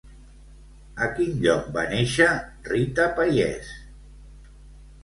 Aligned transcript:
A 1.07 1.09
quin 1.19 1.35
lloc 1.43 1.69
va 1.77 1.83
néixer 1.93 2.31
Rita 2.71 3.07
Payés? 3.21 3.73